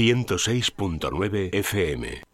[0.00, 2.30] 106.9 FM.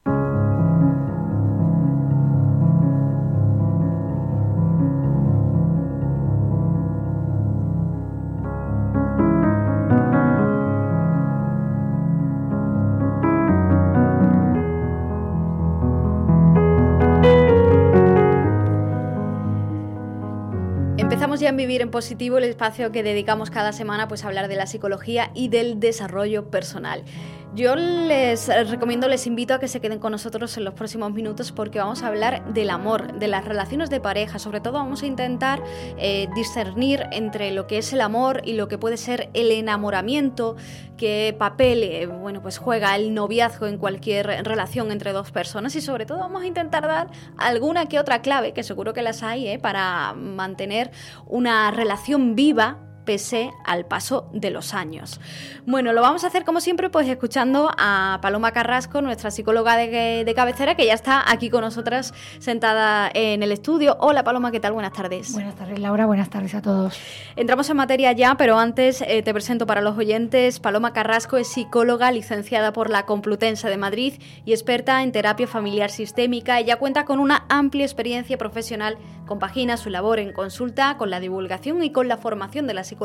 [21.55, 25.31] Vivir en Positivo, el espacio que dedicamos cada semana pues, a hablar de la psicología
[25.35, 27.05] y del desarrollo personal.
[27.57, 31.53] Yo les recomiendo, les invito a que se queden con nosotros en los próximos minutos
[31.53, 34.39] porque vamos a hablar del amor, de las relaciones de pareja.
[34.39, 35.63] Sobre todo vamos a intentar
[35.97, 40.57] eh, discernir entre lo que es el amor y lo que puede ser el enamoramiento,
[40.99, 45.81] qué papel eh, bueno, pues juega el noviazgo en cualquier relación entre dos personas y
[45.81, 49.49] sobre todo vamos a intentar dar alguna que otra clave, que seguro que las hay,
[49.49, 50.91] eh, para mantener
[51.27, 55.21] una relación viva pese al paso de los años.
[55.65, 60.33] Bueno, lo vamos a hacer como siempre, pues escuchando a Paloma Carrasco, nuestra psicóloga de,
[60.37, 63.97] cabecera, que ya está aquí con nosotras sentada en el estudio.
[64.01, 64.73] Hola Paloma, ¿qué tal?
[64.73, 65.33] Buenas tardes.
[65.33, 66.99] Buenas tardes Laura, buenas tardes a todos.
[67.37, 70.61] Entramos en materia ya, pero antes eh, te presento para los oyentes.
[70.61, 75.91] Paloma Carrasco es psicóloga licenciada por la Complutense de Madrid y experta en terapia familiar
[75.91, 76.59] sistémica.
[76.59, 81.83] Ella cuenta con una amplia experiencia profesional, compagina su labor en consulta con la divulgación
[81.85, 82.96] y con la formación de la psicología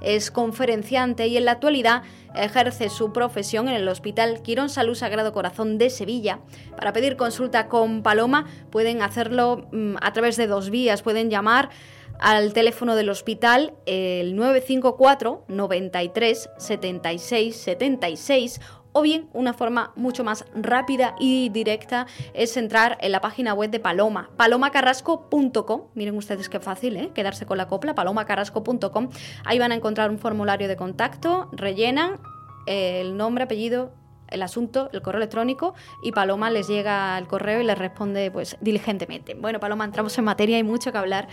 [0.00, 2.02] es conferenciante y en la actualidad
[2.34, 6.40] ejerce su profesión en el Hospital Quirón Salud Sagrado Corazón de Sevilla.
[6.76, 11.70] Para pedir consulta con Paloma pueden hacerlo mm, a través de dos vías, pueden llamar
[12.18, 18.60] al teléfono del hospital el 954 93 76 76
[18.94, 23.70] o bien una forma mucho más rápida y directa es entrar en la página web
[23.70, 25.82] de Paloma, palomacarrasco.com.
[25.94, 27.10] Miren ustedes qué fácil, ¿eh?
[27.12, 29.10] Quedarse con la copla, palomacarrasco.com.
[29.44, 32.20] Ahí van a encontrar un formulario de contacto, rellenan
[32.66, 33.92] el nombre, apellido,
[34.34, 38.56] el asunto, el correo electrónico y Paloma les llega el correo y les responde pues
[38.60, 39.34] diligentemente.
[39.34, 41.28] Bueno, Paloma, entramos en materia, hay mucho que hablar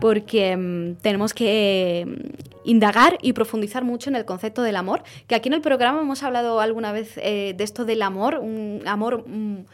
[0.00, 5.34] porque mm, tenemos que mm, indagar y profundizar mucho en el concepto del amor, que
[5.34, 9.24] aquí en el programa hemos hablado alguna vez eh, de esto del amor, un amor...
[9.26, 9.64] Mm,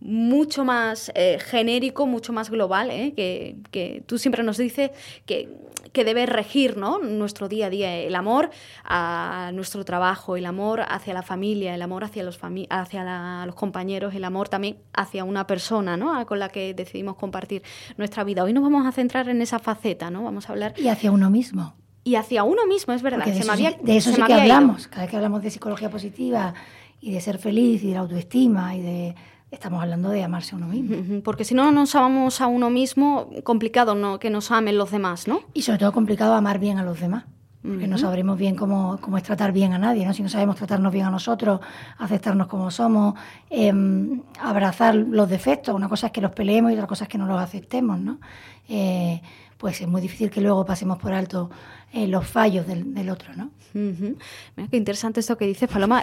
[0.00, 3.12] mucho más eh, genérico, mucho más global, ¿eh?
[3.14, 4.90] que, que, tú siempre nos dices
[5.26, 5.54] que,
[5.92, 6.98] que, debe regir ¿no?
[6.98, 8.50] nuestro día a día, el amor
[8.84, 12.38] a nuestro trabajo, el amor hacia la familia, el amor hacia los,
[12.70, 16.24] hacia los compañeros, el amor también hacia una persona ¿no?
[16.26, 17.62] con la que decidimos compartir
[17.98, 18.42] nuestra vida.
[18.42, 20.24] Hoy nos vamos a centrar en esa faceta, ¿no?
[20.24, 20.74] vamos a hablar...
[20.78, 21.74] Y hacia uno mismo.
[22.04, 23.26] Y hacia uno mismo, es verdad.
[23.26, 26.54] de eso, de eso sí que hablamos, cada vez que hablamos de psicología positiva
[27.02, 29.14] y de ser feliz y de la autoestima y de
[29.50, 31.22] estamos hablando de amarse a uno mismo.
[31.22, 34.18] Porque si no nos amamos a uno mismo, complicado ¿no?
[34.18, 35.40] que nos amen los demás, ¿no?
[35.54, 37.24] Y sobre todo complicado amar bien a los demás.
[37.62, 40.14] Porque no sabremos bien cómo, cómo, es tratar bien a nadie, ¿no?
[40.14, 41.60] Si no sabemos tratarnos bien a nosotros,
[41.98, 43.16] aceptarnos como somos,
[43.50, 45.74] em, abrazar los defectos.
[45.74, 48.18] Una cosa es que los peleemos y otra cosa es que no los aceptemos, ¿no?
[48.66, 49.20] Eh,
[49.58, 51.50] pues es muy difícil que luego pasemos por alto
[51.92, 53.50] eh, los fallos del, otro, ¿no?
[53.74, 56.02] Mira qué interesante esto que dices, Paloma.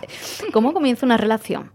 [0.53, 1.71] ¿Cómo comienza una relación?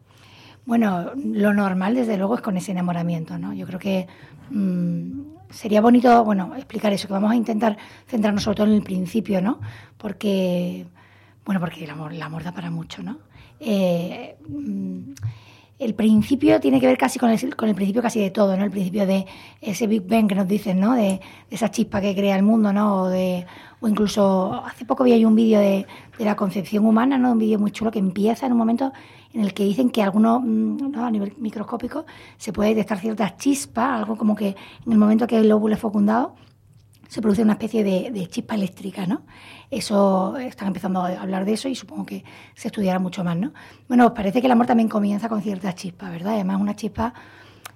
[0.64, 3.52] Bueno, lo normal, desde luego, es con ese enamoramiento, ¿no?
[3.52, 4.06] Yo creo que
[4.50, 8.82] mm, sería bonito, bueno, explicar eso, que vamos a intentar centrarnos sobre todo en el
[8.82, 9.60] principio, ¿no?
[9.96, 10.86] Porque,
[11.44, 13.18] bueno, porque el amor, el amor da para mucho, ¿no?
[13.58, 15.12] Eh, mm,
[15.84, 18.64] el principio tiene que ver casi con el, con el principio casi de todo, ¿no?
[18.64, 19.26] El principio de
[19.60, 20.94] ese Big Bang que nos dicen, ¿no?
[20.94, 21.20] De,
[21.50, 23.02] esa chispa que crea el mundo, ¿no?
[23.02, 23.46] O, de,
[23.80, 25.86] o incluso hace poco vi ahí un vídeo de,
[26.18, 27.32] de, la concepción humana, ¿no?
[27.32, 28.92] Un vídeo muy chulo que empieza en un momento
[29.32, 31.04] en el que dicen que algunos, mm, ¿no?
[31.04, 32.04] a nivel microscópico,
[32.36, 34.48] se puede detectar ciertas chispas, algo como que
[34.86, 36.34] en el momento que el óvulo es fecundado,
[37.12, 39.26] se produce una especie de, chispa eléctrica, ¿no?
[39.70, 42.24] Eso, están empezando a hablar de eso y supongo que
[42.54, 43.52] se estudiará mucho más, ¿no?
[43.86, 46.32] Bueno, parece que el amor también comienza con cierta chispa, ¿verdad?
[46.36, 47.12] Además, una chispa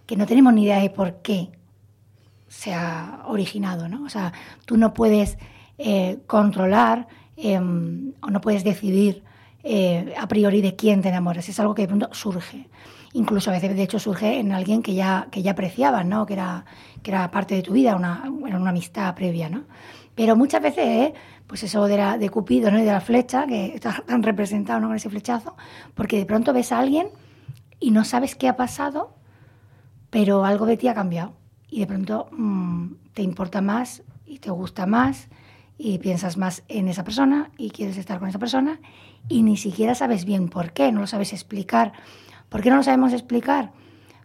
[0.06, 1.50] que no tenemos ni idea de por qué
[2.48, 4.04] se ha originado, ¿no?
[4.04, 4.32] O sea,
[4.64, 5.36] tú no puedes
[5.76, 9.22] eh, controlar em, o no puedes decidir
[9.68, 12.68] eh, a priori de quién te enamoras, es algo que de pronto surge
[13.16, 16.26] incluso a veces de hecho surge en alguien que ya, que ya apreciabas, ¿no?
[16.26, 16.66] que, era,
[17.02, 19.48] que era parte de tu vida, una, una amistad previa.
[19.48, 19.64] ¿no?
[20.14, 21.14] Pero muchas veces, ¿eh?
[21.46, 22.78] pues eso de, la, de Cupido ¿no?
[22.78, 24.88] y de la flecha, que está tan representado ¿no?
[24.88, 25.56] con ese flechazo,
[25.94, 27.08] porque de pronto ves a alguien
[27.80, 29.14] y no sabes qué ha pasado,
[30.10, 31.32] pero algo de ti ha cambiado.
[31.70, 35.28] Y de pronto mm, te importa más y te gusta más
[35.78, 38.80] y piensas más en esa persona y quieres estar con esa persona
[39.28, 41.92] y ni siquiera sabes bien por qué, no lo sabes explicar
[42.48, 43.72] ¿Por qué no lo sabemos explicar?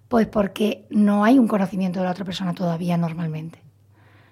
[0.08, 3.62] Pues porque no hay un conocimiento de la otra persona todavía normalmente.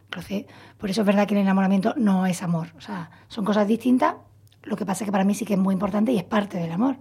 [0.05, 0.45] Entonces,
[0.77, 2.69] por eso es verdad que el enamoramiento no es amor.
[2.77, 4.15] O sea, son cosas distintas.
[4.63, 6.57] Lo que pasa es que para mí sí que es muy importante y es parte
[6.57, 6.97] del amor.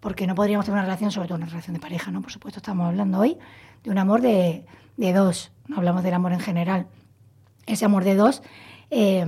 [0.00, 2.20] porque no podríamos tener una relación, sobre todo una relación de pareja, ¿no?
[2.20, 3.38] Por supuesto, estamos hablando hoy
[3.82, 4.66] de un amor de,
[4.98, 6.86] de dos, no hablamos del amor en general.
[7.66, 8.42] Ese amor de dos,
[8.90, 9.26] eh,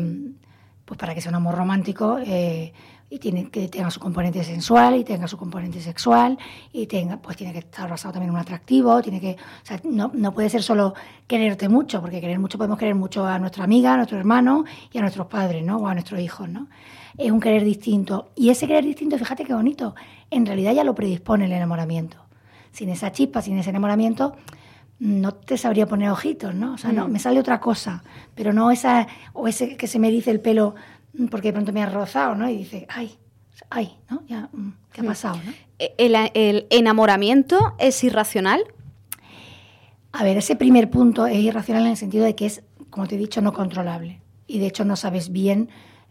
[0.85, 2.73] pues para que sea un amor romántico, eh,
[3.11, 6.39] y tiene que tenga su componente sensual y tenga su componente sexual
[6.75, 9.81] y tenga pues tiene que estar basado también en un atractivo tiene que o sea,
[9.85, 10.93] no, no puede ser solo
[11.27, 14.99] quererte mucho porque querer mucho podemos querer mucho a nuestra amiga a nuestro hermano y
[14.99, 16.69] a nuestros padres no o a nuestros hijos no
[17.19, 18.31] es un querer distinto.
[18.37, 19.95] Y ese querer distinto fíjate qué bonito
[20.31, 22.17] en realidad ya lo predispone el enamoramiento.
[22.71, 24.37] Sin esa chispa sin ese enamoramiento
[25.01, 26.75] no te sabría poner ojitos, ¿no?
[26.75, 28.03] O sea, no, me sale otra cosa,
[28.35, 30.75] pero no esa, o ese que se me dice el pelo
[31.31, 32.49] porque de pronto me ha rozado, ¿no?
[32.49, 33.17] Y dice, ay,
[33.71, 34.23] ay, ¿no?
[34.27, 34.49] Ya,
[34.93, 35.53] ¿qué ha pasado, no?
[35.79, 38.63] ¿El, ¿El, enamoramiento es irracional?
[40.13, 43.15] A ver, ese primer punto es irracional en el sentido de que es, como te
[43.15, 44.21] he dicho, no controlable.
[44.47, 45.69] Y de hecho no sabes bien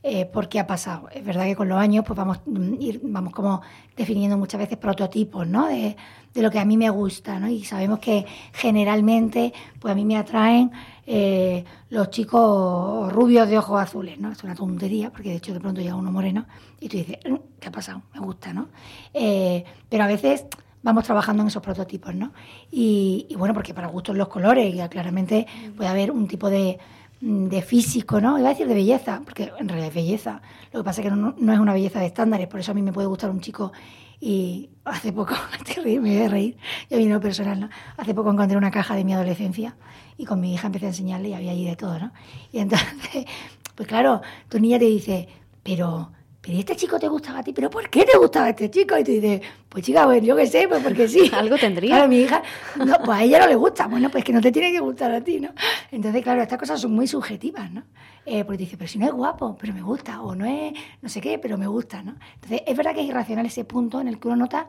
[0.10, 1.10] eh, por qué ha pasado.
[1.12, 2.40] Es verdad que con los años pues vamos,
[2.80, 3.62] ir, vamos como
[3.98, 5.68] definiendo muchas veces prototipos ¿no?
[5.68, 5.98] de,
[6.34, 7.42] lo que a mí me gusta.
[7.42, 7.50] ¿no?
[7.50, 9.52] Y sabemos que generalmente
[9.82, 10.72] pues a mí me atraen
[11.06, 14.18] eh, los chicos rubios de ojos azules.
[14.18, 14.32] ¿no?
[14.32, 16.46] Es una tontería porque de hecho de pronto llega uno moreno
[16.80, 18.04] y tú dices, mm, ¿qué ha pasado?
[18.14, 18.54] Me gusta.
[18.54, 18.70] ¿no?
[19.14, 20.46] Eh, pero a veces
[20.84, 22.32] vamos trabajando en esos prototipos, ¿no?
[22.72, 25.46] Y, y, bueno, porque para gustos los colores, y claramente
[25.76, 26.80] puede haber un tipo de,
[27.22, 28.38] de físico, ¿no?
[28.38, 30.42] Iba a decir de belleza, porque en realidad es belleza.
[30.72, 32.76] Lo que pasa es que no, no, es una belleza de estándares, por eso a
[32.76, 33.72] mí me puede gustar un chico
[34.20, 35.36] y hace poco,
[35.84, 36.58] me voy a reír,
[36.90, 37.70] yo vino personal, ¿no?
[37.98, 39.76] Hace poco encontré una caja de mi adolescencia
[40.18, 42.12] y con mi hija empecé a enseñarle y había allí de todo, ¿no?
[42.52, 43.26] Y entonces,
[43.76, 45.28] pues claro, tu niña te dice,
[45.64, 46.12] pero
[46.48, 47.54] ¿y este chico te gustaba a ti?
[47.54, 48.98] ¿Pero por qué te gustaba este chico?
[48.98, 51.30] Y tú dices, pues chica, pues yo qué sé, pues porque sí.
[51.34, 51.96] Algo tendría.
[51.96, 52.42] Claro, mi hija,
[52.78, 53.88] no, pues a ella no le gusta.
[53.88, 55.50] Bueno, pues que no te tiene que gustar a ti, ¿no?
[55.92, 57.84] Entonces, claro, estas cosas son muy subjetivas, ¿no?
[58.26, 60.74] Eh, porque te dice, pero si no es guapo, pero me gusta, o no es
[61.02, 62.16] no sé qué, pero me gusta, ¿no?
[62.36, 64.68] Entonces, es verdad que es irracional ese punto en el que uno nota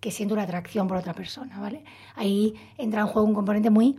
[0.00, 1.82] que siente una atracción por otra persona, ¿vale?
[2.14, 3.96] Ahí entra en juego un componente muy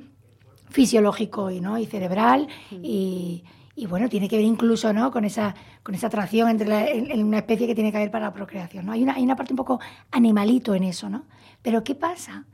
[0.69, 1.77] fisiológico y, ¿no?
[1.77, 3.43] y cerebral y
[3.75, 5.11] y bueno, tiene que ver incluso ¿no?
[5.11, 8.33] con, esa, con esa atracción entre la, una especie que tiene que haber para la
[8.33, 8.85] procreación.
[8.85, 8.93] ¿no?
[8.93, 9.81] Hay, una, hay una parte un poco
[10.11, 11.25] animalito en eso, ¿no?
[11.61, 12.45] Pero ¿qué pasa?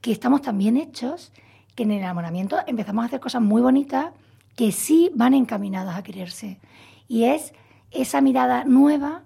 [0.00, 1.32] Que estamos tan bien hechos
[1.76, 4.12] que en el enamoramiento empezamos a hacer cosas muy bonitas
[4.56, 6.58] que sí van encaminadas a quererse.
[7.06, 7.52] Y es
[7.90, 9.22] esa mirada nueva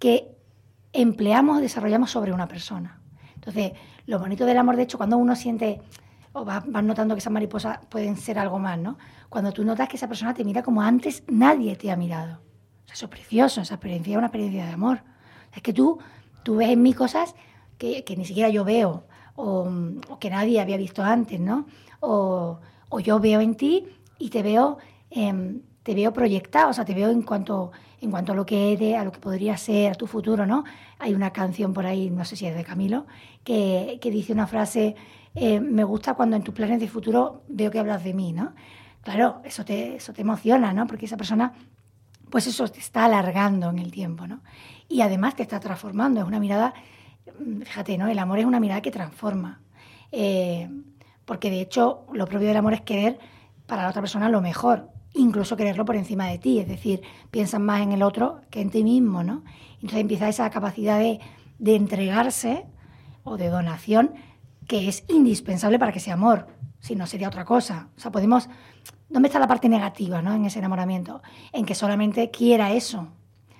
[0.00, 0.36] que
[0.92, 3.00] empleamos, desarrollamos sobre una persona.
[3.34, 3.72] Entonces,
[4.06, 5.80] lo bonito del amor, de hecho, cuando uno siente
[6.36, 8.98] o vas, notando que esas mariposas pueden ser algo más, ¿no?
[9.30, 12.40] Cuando tú notas que esa persona te mira como antes nadie te ha mirado.
[12.84, 15.00] O sea, eso es precioso, esa experiencia es una experiencia de amor.
[15.54, 15.98] Es que tú,
[16.42, 17.34] tú ves en mí cosas
[17.78, 19.04] que, que ni siquiera yo veo,
[19.34, 19.66] o,
[20.20, 21.66] que nadie había visto antes, ¿no?
[22.00, 22.60] O,
[22.90, 23.86] o yo veo en ti
[24.18, 24.76] y te veo,
[25.10, 27.72] eh, te veo proyectado, o sea, te veo en cuanto,
[28.02, 30.64] en cuanto a lo que eres, a lo que podría ser, a tu futuro, ¿no?
[30.98, 33.06] Hay una canción por ahí, no sé si es de Camilo,
[33.42, 34.96] que, que dice una frase
[35.38, 38.54] eh, me gusta cuando en tus planes de futuro veo que hablas de mí, ¿no?
[39.02, 40.86] Claro, eso te, eso te emociona, ¿no?
[40.86, 41.52] Porque esa persona,
[42.30, 44.40] pues eso te está alargando en el tiempo, ¿no?
[44.88, 46.72] Y además te está transformando, es una mirada,
[47.38, 48.08] mm, fíjate, ¿no?
[48.08, 49.60] El amor es una mirada que transforma.
[50.10, 50.70] Eh,
[51.26, 53.18] porque de hecho lo propio del amor es querer
[53.66, 57.60] para la otra persona lo mejor, incluso quererlo por encima de ti, es decir, piensas
[57.60, 59.44] más en el otro que en ti mismo, ¿no?
[59.74, 61.20] Entonces empieza esa capacidad de,
[61.58, 62.64] de entregarse
[63.22, 64.14] o de donación
[64.66, 66.46] que es indispensable para que sea amor,
[66.80, 67.88] si no sería otra cosa.
[67.96, 68.48] O sea, podemos...
[69.08, 70.34] ¿Dónde está la parte negativa ¿no?
[70.34, 71.22] en ese enamoramiento?
[71.52, 73.08] En que solamente quiera eso.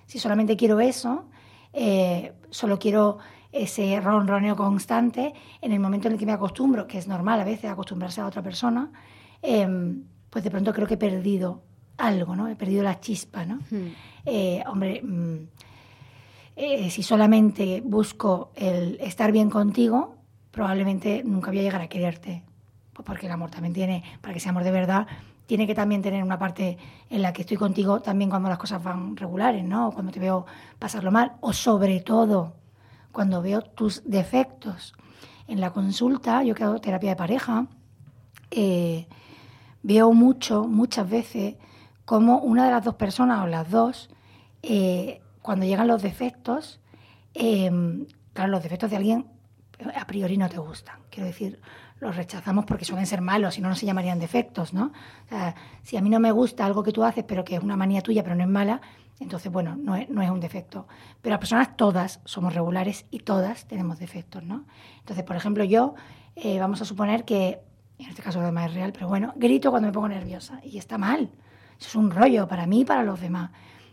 [0.06, 1.28] Si solamente quiero eso,
[1.72, 3.18] eh, solo quiero
[3.52, 7.44] ese ronroneo constante, en el momento en el que me acostumbro, que es normal a
[7.44, 8.90] veces acostumbrarse a otra persona,
[9.40, 9.66] eh,
[10.30, 11.62] pues de pronto creo que he perdido
[11.96, 12.48] algo, ¿no?
[12.48, 13.56] He perdido la chispa, ¿no?
[13.70, 13.92] Hmm.
[14.24, 15.36] Eh, hombre, mm,
[16.56, 20.15] eh, si solamente busco el estar bien contigo,
[20.56, 22.42] probablemente nunca voy a llegar a quererte.
[22.94, 25.06] Pues porque el amor también tiene, para que sea amor de verdad,
[25.44, 26.78] tiene que también tener una parte
[27.10, 29.88] en la que estoy contigo también cuando las cosas van regulares, ¿no?
[29.88, 30.46] O cuando te veo
[30.78, 32.54] pasarlo mal, o sobre todo
[33.12, 34.94] cuando veo tus defectos.
[35.46, 37.66] En la consulta, yo que hago terapia de pareja,
[38.50, 39.06] eh,
[39.82, 41.56] veo mucho, muchas veces,
[42.06, 44.08] como una de las dos personas o las dos,
[44.62, 46.80] eh, cuando llegan los defectos,
[47.34, 47.70] eh,
[48.32, 49.35] claro, los defectos de alguien
[49.94, 50.96] a priori no te gustan.
[51.10, 51.60] Quiero decir,
[52.00, 54.92] los rechazamos porque suelen ser malos, si no, no se llamarían defectos, ¿no?
[55.82, 58.00] Si a mí no me gusta algo que tú haces, pero que es una manía
[58.00, 58.80] tuya, pero no es mala,
[59.18, 60.86] entonces, bueno, no es, no es un defecto.
[61.22, 64.66] Pero las personas todas somos regulares y todas tenemos defectos, ¿no?
[64.98, 65.94] Entonces, por ejemplo, yo,
[66.34, 67.60] eh, vamos a suponer que,
[67.98, 70.98] en este caso además es real, pero bueno, grito cuando me pongo nerviosa y está
[70.98, 71.30] mal.
[71.78, 73.50] Eso es un rollo para mí y para los demás.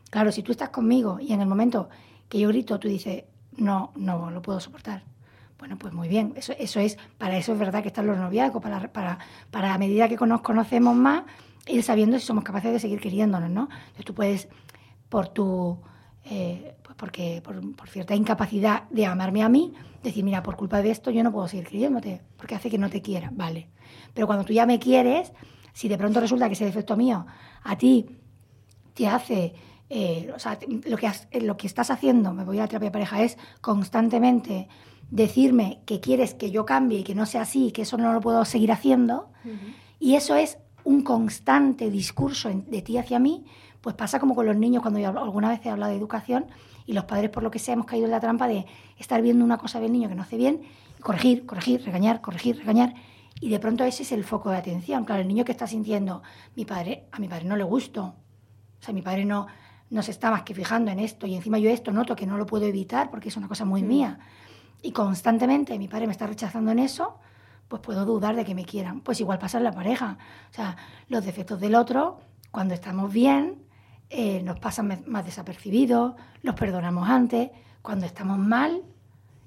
[0.09, 1.89] Claro, si tú estás conmigo y en el momento
[2.27, 3.23] que yo grito, tú dices,
[3.55, 5.03] no, no lo puedo soportar.
[5.63, 8.61] Bueno, pues muy bien, eso, eso es, para eso es verdad que están los noviazgos,
[8.61, 9.17] para, para,
[9.49, 11.23] para a medida que nos conocemos más,
[11.67, 13.69] ir sabiendo si somos capaces de seguir queriéndonos, ¿no?
[13.71, 14.49] Entonces tú puedes,
[15.07, 15.79] por tu,
[16.25, 20.81] eh, pues porque, por, por, cierta incapacidad de amarme a mí, decir, mira, por culpa
[20.81, 23.69] de esto yo no puedo seguir queriéndote, porque hace que no te quiera, vale.
[24.13, 25.31] Pero cuando tú ya me quieres,
[25.71, 27.25] si de pronto resulta que ese defecto mío
[27.63, 28.05] a ti
[28.95, 29.53] te hace
[29.89, 30.29] eh,
[30.87, 34.67] lo que, lo que estás haciendo, me voy a la terapia de pareja, es constantemente
[35.13, 38.19] decirme que quieres que yo cambie y que no sea así, que eso no lo
[38.19, 39.29] puedo seguir haciendo,
[39.99, 43.45] y eso es un constante discurso de ti hacia mí,
[43.79, 46.47] pues pasa como con los niños cuando yo alguna vez he hablado de educación
[46.87, 48.65] y los padres por lo que sea hemos caído en la trampa de
[48.97, 50.63] estar viendo una cosa del niño que no hace bien,
[50.99, 52.95] corregir, corregir, regañar, corregir, regañar,
[53.39, 55.05] y de pronto ese es el foco de atención.
[55.05, 56.23] Claro, el niño que está sintiendo,
[56.55, 58.15] mi padre, a mi padre no le gusto,
[58.79, 59.45] o sea, mi padre no,
[59.91, 62.35] no se está más que fijando en esto y encima yo esto noto que no
[62.39, 63.87] lo puedo evitar porque es una cosa muy mm.
[63.87, 64.19] mía
[64.83, 67.17] y constantemente mi padre me está rechazando en eso,
[67.69, 68.99] pues puedo dudar de que me quieran.
[68.99, 70.17] Pues igual pasa en la pareja.
[70.51, 70.75] O sea,
[71.07, 72.19] los defectos del otro,
[72.51, 73.63] cuando estamos bien,
[74.09, 77.49] eh, nos pasan más desapercibidos, los perdonamos antes.
[77.81, 78.83] Cuando estamos mal,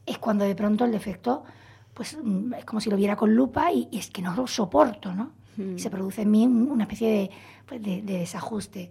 [0.07, 1.45] es cuando de pronto el defecto,
[1.93, 5.14] pues mm, es como si lo viera con lupa y, es que no lo soporto,
[5.14, 5.33] ¿no?
[5.59, 5.76] Mm.
[5.76, 7.31] Y se produce en mí una especie de,
[7.66, 8.90] pues de desajuste.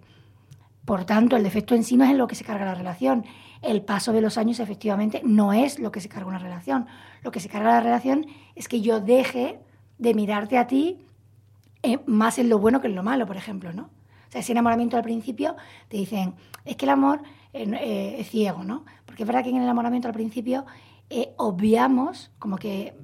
[0.86, 3.24] Por tanto, el defecto en sí no es en lo que se carga la relación.
[3.60, 6.86] El paso de los años, efectivamente, no es lo que se carga una relación.
[7.22, 9.58] Lo que se carga la relación es que yo deje
[9.98, 11.04] de mirarte a ti
[11.82, 13.82] eh, más en lo bueno que en lo malo, por ejemplo, ¿no?
[13.82, 15.56] O sea, ese enamoramiento al principio
[15.88, 17.20] te dicen, es que el amor
[17.52, 18.84] eh, eh, es ciego, ¿no?
[19.04, 20.64] Porque es verdad que en el enamoramiento al principio
[21.36, 22.96] obviamos, como que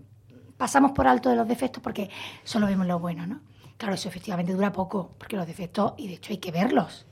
[0.56, 2.10] pasamos por alto de los defectos porque
[2.44, 3.40] solo vemos lo bueno, ¿no?
[3.76, 7.06] Claro, eso efectivamente dura poco, porque los defectos, y de hecho hay que verlos.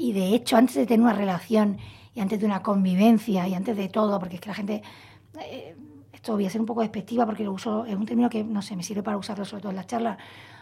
[0.00, 1.76] Y de hecho, antes de tener una relación
[2.14, 4.82] y antes de una convivencia y antes de todo, porque es que la gente,
[5.40, 5.74] eh,
[6.12, 8.62] esto voy a ser un poco despectiva porque lo uso, es un término que no
[8.62, 10.16] sé, me sirve para usarlo sobre todo en las charlas.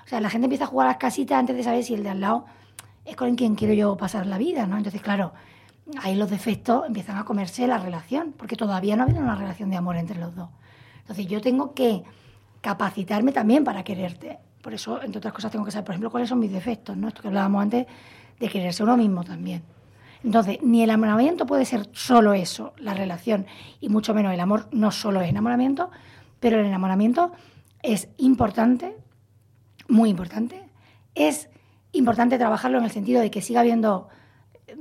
[0.07, 2.03] O sea, la gente empieza a jugar a las casitas antes de saber si el
[2.03, 2.47] de al lado
[3.05, 4.79] es con quien quiero yo pasar la vida, ¿no?
[4.79, 5.35] Entonces, claro,
[6.03, 9.69] ahí los defectos empiezan a comerse la relación, porque todavía no ha habido una relación
[9.69, 10.49] de amor entre los dos.
[11.01, 12.05] Entonces, yo tengo que
[12.63, 14.39] capacitarme también para quererte.
[14.63, 17.09] Por eso, entre otras cosas, tengo que saber, por ejemplo, cuáles son mis defectos, ¿no?
[17.09, 17.87] Esto que hablábamos antes
[18.39, 19.63] de quererse uno mismo también.
[20.25, 23.47] Entonces, ni el enamoramiento puede ser solo eso, la relación,
[23.81, 25.91] y mucho menos el amor no solo es enamoramiento,
[26.41, 27.33] pero el enamoramiento
[27.83, 28.97] es importante,
[29.89, 30.69] muy importante.
[31.15, 31.49] Es
[31.93, 34.09] importante trabajarlo en el sentido de que siga habiendo,
[34.67, 34.77] eh,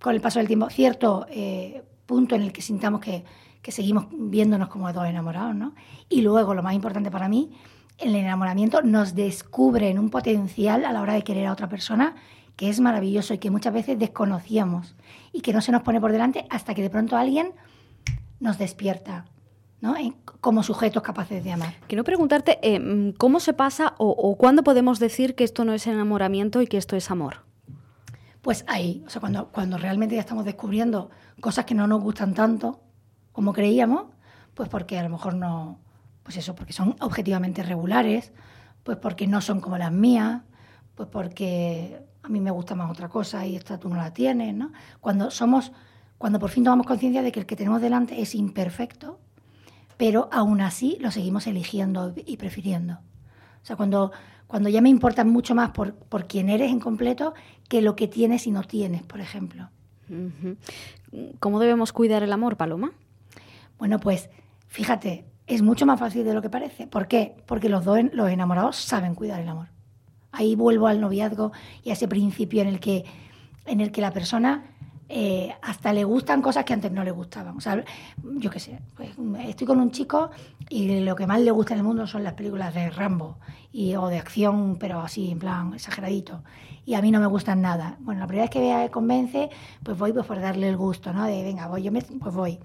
[0.00, 3.24] con el paso del tiempo, cierto eh, punto en el que sintamos que,
[3.62, 5.74] que seguimos viéndonos como dos enamorados, ¿no?
[6.08, 7.50] Y luego, lo más importante para mí,
[7.98, 12.16] el enamoramiento nos descubre en un potencial a la hora de querer a otra persona
[12.60, 14.94] que es maravilloso y que muchas veces desconocíamos
[15.32, 17.52] y que no se nos pone por delante hasta que de pronto alguien
[18.38, 19.24] nos despierta.
[19.80, 19.94] ¿no?
[20.42, 21.72] como sujetos capaces de amar.
[21.86, 26.60] Quiero preguntarte, eh, ¿cómo se pasa o, cuándo podemos decir que esto no es enamoramiento
[26.60, 27.46] y que esto es amor?
[28.42, 31.08] Pues ahí, o sea, cuando, cuando realmente ya estamos descubriendo
[31.40, 32.82] cosas que no nos gustan tanto
[33.32, 34.04] como creíamos,
[34.52, 35.78] pues porque a lo mejor no,
[36.24, 38.34] pues eso, porque son objetivamente regulares,
[38.82, 40.42] pues porque no son como las mías,
[40.94, 44.72] pues porque mí me gusta más otra cosa y esta tú no la tienes, ¿no?
[45.00, 45.72] Cuando somos,
[46.18, 49.18] cuando por fin tomamos conciencia de que el que tenemos delante es imperfecto,
[49.96, 52.94] pero aún así lo seguimos eligiendo y prefiriendo.
[53.62, 54.12] O sea, cuando,
[54.46, 57.34] cuando ya me importa mucho más por, por quién eres en completo
[57.68, 59.68] que lo que tienes y no tienes, por ejemplo.
[61.38, 62.92] ¿Cómo debemos cuidar el amor, Paloma?
[63.78, 64.28] Bueno, pues
[64.66, 66.86] fíjate, es mucho más fácil de lo que parece.
[66.86, 67.36] ¿Por qué?
[67.46, 69.68] Porque los dos, los enamorados, saben cuidar el amor.
[70.32, 73.04] Ahí vuelvo al noviazgo y a ese principio en el que,
[73.66, 74.64] en el que la persona
[75.12, 77.56] eh, hasta le gustan cosas que antes no le gustaban.
[77.56, 77.84] O sea,
[78.22, 79.10] yo qué sé, pues,
[79.44, 80.30] estoy con un chico
[80.68, 83.38] y lo que más le gusta en el mundo son las películas de Rambo
[83.72, 86.44] y, o de acción, pero así, en plan, exageradito.
[86.86, 87.96] Y a mí no me gustan nada.
[87.98, 89.50] Bueno, la primera vez que vea convence,
[89.82, 91.24] pues voy pues, por darle el gusto, ¿no?
[91.24, 92.60] De, venga, voy, yo me, pues voy.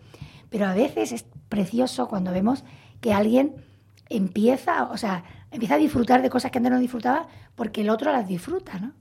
[0.51, 2.63] Pero a veces es precioso cuando vemos
[3.01, 3.55] que alguien
[4.07, 5.24] empieza, o sea,
[5.55, 8.93] empieza a disfrutar de cosas que antes no disfrutaba porque el otro las disfruta, ¿no?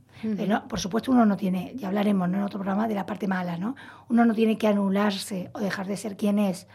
[0.68, 3.76] por supuesto, uno no tiene, ya hablaremos en otro programa de la parte mala, ¿no?
[4.08, 6.66] Uno no tiene que anularse o dejar de ser quien es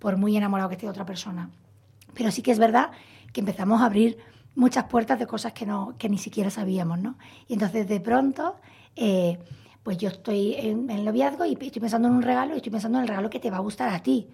[0.00, 1.50] por muy enamorado que esté de otra persona.
[2.14, 2.90] Pero sí que es verdad
[3.32, 4.18] que empezamos a abrir
[4.56, 7.16] muchas puertas de cosas que, no, que ni siquiera sabíamos, ¿no?
[7.46, 8.56] Y entonces de pronto,
[8.96, 9.38] eh,
[9.84, 12.72] pues yo estoy en, en el noviazgo y estoy pensando en un regalo y estoy
[12.72, 14.26] pensando en el regalo que te va a gustar a ti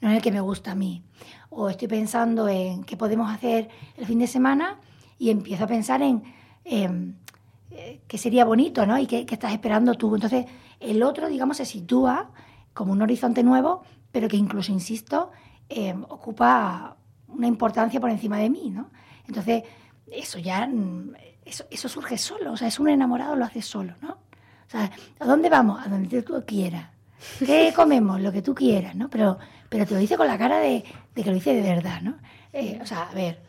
[0.00, 1.02] no es el que me gusta a mí.
[1.50, 4.80] O estoy pensando en qué podemos hacer el fin de semana
[5.18, 6.22] y empiezo a pensar en
[6.64, 8.98] eh, qué sería bonito, ¿no?
[8.98, 10.14] Y qué, estás esperando tú.
[10.14, 10.46] Entonces,
[10.80, 12.30] el otro, digamos, se sitúa
[12.72, 13.82] como un horizonte nuevo
[14.14, 15.32] pero que incluso, insisto,
[15.68, 16.96] eh, ocupa
[17.26, 18.90] una importancia por encima de mí, ¿no?
[19.26, 19.64] Entonces,
[20.06, 23.94] eso ya, mm, eso, eso, surge solo, o sea, es un enamorado, lo hace solo,
[24.00, 24.10] ¿no?
[24.12, 25.84] O sea, ¿a dónde vamos?
[25.84, 26.90] A donde tú quieras.
[27.38, 28.20] ¿Qué comemos?
[28.20, 29.08] Lo que tú quieras, ¿no?
[29.08, 32.16] Pero, pero te lo dice con la cara de, que lo dice de verdad, ¿no?
[32.52, 33.42] Eh, o sea, a ver,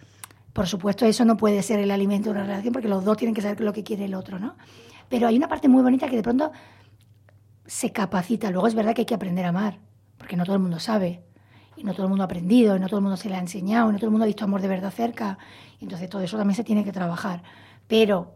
[0.53, 3.35] por supuesto eso no puede ser el alimento de una relación porque los dos tienen
[3.35, 4.55] que saber lo que quiere el otro, ¿no?
[5.09, 6.51] Pero hay una parte muy bonita que de pronto
[7.65, 8.49] se capacita.
[8.51, 9.79] Luego es verdad que hay que aprender a amar,
[10.17, 11.23] porque no todo el mundo sabe,
[11.75, 13.39] y no todo el mundo ha aprendido, y no todo el mundo se le ha
[13.39, 15.37] enseñado, y no todo el mundo ha visto amor de verdad cerca.
[15.79, 17.43] Y entonces todo eso también se tiene que trabajar.
[17.87, 18.33] Pero,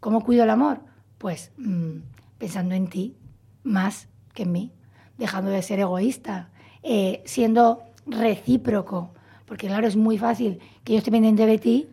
[0.00, 0.80] ¿cómo cuido el amor?
[1.18, 1.98] Pues mm,
[2.38, 3.16] pensando en ti
[3.62, 4.72] más que en mí,
[5.16, 6.50] dejando de ser egoísta,
[6.82, 9.14] eh, siendo recíproco,
[9.46, 11.88] porque claro, es muy fácil que yo esté pendiente de ti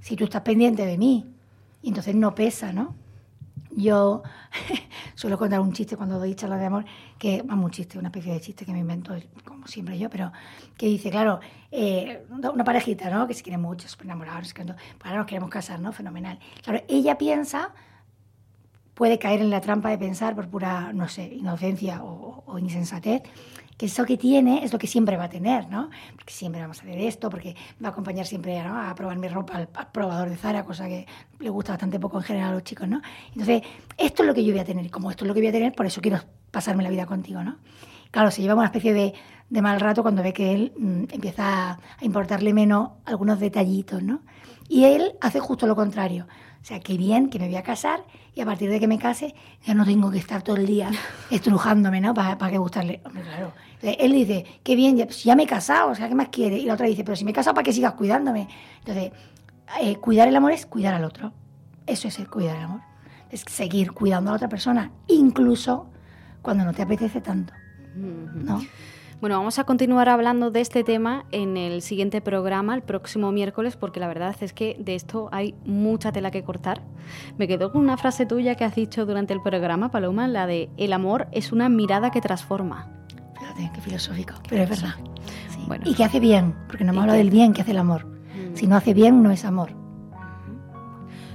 [0.00, 1.26] si tú estás pendiente de mí.
[1.82, 2.94] Y entonces no pesa, ¿no?
[3.76, 4.22] Yo
[5.14, 6.84] suelo contar un chiste cuando doy charlas de amor,
[7.18, 10.32] que, vamos, un chiste, una especie de chiste que me invento, como siempre yo, pero
[10.76, 13.26] que dice, claro, eh, una parejita, ¿no?
[13.26, 15.92] Que se quiere mucho, súper enamorados, que ahora nos queremos casar, ¿no?
[15.92, 16.38] Fenomenal.
[16.62, 17.72] Claro, ella piensa,
[18.94, 23.22] puede caer en la trampa de pensar por pura, no sé, inocencia o, o insensatez,
[23.76, 25.90] que eso que tiene es lo que siempre va a tener, ¿no?
[26.16, 29.54] Porque siempre vamos a hacer esto, porque va a acompañar siempre a probar mi ropa
[29.54, 31.06] al, probador de Zara, cosa que
[31.40, 33.02] le gusta bastante poco en general a los chicos, ¿no?
[33.28, 33.62] Entonces,
[33.96, 35.48] esto es lo que yo voy a tener, y como esto es lo que voy
[35.48, 36.20] a tener, por eso quiero
[36.50, 37.56] pasarme la vida contigo, ¿no?
[38.10, 39.12] Claro, se lleva una especie de,
[39.50, 44.20] de mal rato cuando ve que él mm, empieza a importarle menos algunos detallitos, ¿no?
[44.68, 46.26] Y él hace justo lo contrario.
[46.64, 48.04] O sea, qué bien que me voy a casar
[48.34, 49.34] y a partir de que me case
[49.66, 50.90] ya no tengo que estar todo el día
[51.30, 52.14] estrujándome, ¿no?
[52.14, 53.02] Para, para que gustarle.
[53.04, 53.52] Hombre, claro.
[53.82, 56.56] Él dice, qué bien, ya, pues ya me he casado, o sea, ¿qué más quiere?
[56.56, 58.48] Y la otra dice, pero si me he casado, ¿para que sigas cuidándome?
[58.78, 59.12] Entonces,
[59.82, 61.34] eh, cuidar el amor es cuidar al otro.
[61.86, 62.80] Eso es el cuidar el amor.
[63.30, 65.90] Es seguir cuidando a la otra persona, incluso
[66.40, 67.52] cuando no te apetece tanto.
[67.94, 68.62] ¿no?
[69.24, 73.74] Bueno, vamos a continuar hablando de este tema en el siguiente programa, el próximo miércoles,
[73.74, 76.82] porque la verdad es que de esto hay mucha tela que cortar.
[77.38, 80.68] Me quedo con una frase tuya que has dicho durante el programa, Paloma, la de
[80.76, 82.90] el amor es una mirada que transforma.
[83.38, 84.94] Fíjate, qué filosófico, pero es verdad.
[85.86, 88.04] y que hace bien, porque no me habla del bien que hace el amor.
[88.04, 88.56] Mm.
[88.56, 89.83] Si no hace bien, no es amor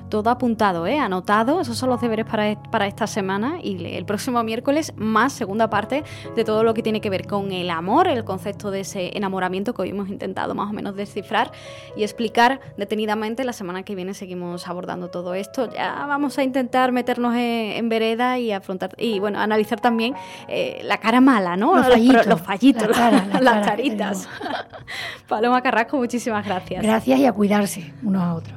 [0.09, 0.99] todo apuntado, ¿eh?
[0.99, 1.61] anotado.
[1.61, 6.03] Esos son los deberes para, para esta semana y el próximo miércoles más segunda parte
[6.35, 9.73] de todo lo que tiene que ver con el amor, el concepto de ese enamoramiento
[9.73, 11.51] que hoy hemos intentado más o menos descifrar
[11.95, 13.43] y explicar detenidamente.
[13.43, 15.69] La semana que viene seguimos abordando todo esto.
[15.71, 20.13] Ya vamos a intentar meternos en, vereda y afrontar y bueno, analizar también
[20.47, 21.75] eh, la cara mala, ¿no?
[21.75, 22.87] Los fallitos, los fallitos
[23.41, 24.29] las caritas.
[25.27, 26.83] Paloma Carrasco, muchísimas gracias.
[26.83, 28.55] Gracias y a cuidarse unos a otros.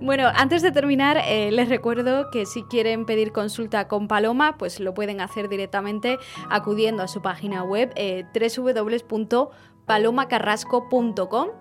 [0.00, 4.78] Bueno, antes de terminar, eh, les recuerdo que si quieren pedir consulta con Paloma, pues
[4.78, 6.18] lo pueden hacer directamente
[6.50, 8.24] acudiendo a su página web eh.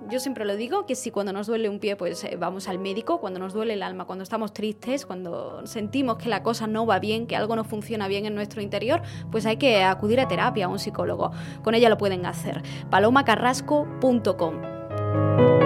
[0.09, 2.79] Yo siempre lo digo, que si cuando nos duele un pie, pues eh, vamos al
[2.79, 6.85] médico, cuando nos duele el alma, cuando estamos tristes, cuando sentimos que la cosa no
[6.85, 10.27] va bien, que algo no funciona bien en nuestro interior, pues hay que acudir a
[10.27, 11.31] terapia, a un psicólogo.
[11.63, 12.61] Con ella lo pueden hacer.
[12.89, 15.60] palomacarrasco.com.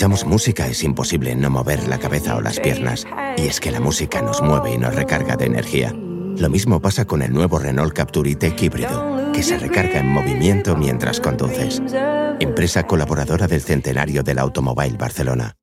[0.00, 3.80] escuchamos música es imposible no mover la cabeza o las piernas, y es que la
[3.80, 5.92] música nos mueve y nos recarga de energía.
[5.92, 10.74] Lo mismo pasa con el nuevo Renault Captur E-Tech híbrido, que se recarga en movimiento
[10.74, 11.82] mientras conduces.
[12.40, 15.59] Empresa colaboradora del Centenario del Automóvil Barcelona.